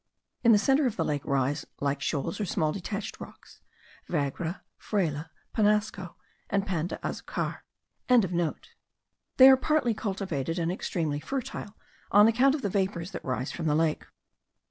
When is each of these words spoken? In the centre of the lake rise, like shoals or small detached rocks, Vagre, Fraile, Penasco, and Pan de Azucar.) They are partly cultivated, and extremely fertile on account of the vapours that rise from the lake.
In 0.43 0.51
the 0.51 0.57
centre 0.57 0.87
of 0.87 0.95
the 0.95 1.05
lake 1.05 1.23
rise, 1.23 1.63
like 1.79 2.01
shoals 2.01 2.41
or 2.41 2.45
small 2.45 2.71
detached 2.71 3.19
rocks, 3.19 3.61
Vagre, 4.09 4.61
Fraile, 4.75 5.25
Penasco, 5.53 6.15
and 6.49 6.65
Pan 6.65 6.87
de 6.87 6.97
Azucar.) 7.05 7.57
They 9.37 9.47
are 9.47 9.57
partly 9.57 9.93
cultivated, 9.93 10.57
and 10.57 10.71
extremely 10.71 11.19
fertile 11.19 11.75
on 12.09 12.27
account 12.27 12.55
of 12.55 12.63
the 12.63 12.67
vapours 12.69 13.11
that 13.11 13.23
rise 13.23 13.51
from 13.51 13.67
the 13.67 13.75
lake. 13.75 14.05